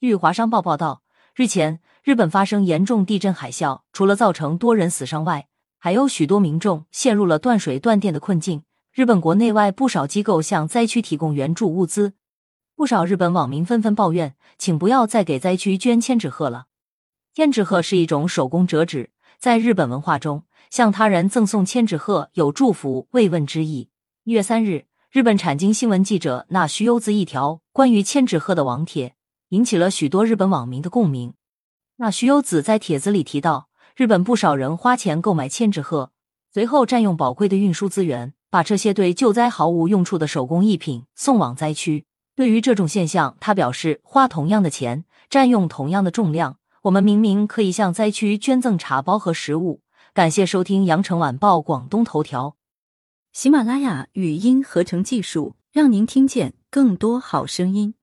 [0.00, 1.02] 据华商报报道，
[1.34, 5.46] 日前日本发生严重地震海啸，除了造成多人死伤外，
[5.78, 8.62] 还有许多民众陷入了断水断电的困境。
[8.94, 12.14] 日本国内外不少机构向灾区提供援助物资，
[12.74, 16.64] 不少日本网民纷纷抱怨，请不要再给灾区捐千纸鹤了。
[17.34, 23.90] 千纸鹤是一种手工折纸，在日本文化中，向他人赠送千纸鹤有祝福慰问之意。
[24.24, 29.14] 一月三日，日本产经新闻记者那须优子一条关于千纸鹤的网帖，
[29.50, 31.34] 引起了许多日本网民的共鸣。
[31.98, 36.10] 那徐有子在帖子里提到，日本不少人花钱购买千纸鹤，
[36.52, 38.34] 随后占用宝贵的运输资源。
[38.52, 42.04] 把这些对救灾毫无用处的手工艺品送往灾区。
[42.34, 49.82] 对于这种现象，他表示：花同样的钱，占用同样的重量，我们明明可以向灾区捐赠茶包和食物。
[50.12, 52.56] 感谢收听羊城晚报广东头条，
[53.32, 57.94] 喜马拉雅语音合成技术，让您听见更多好声音。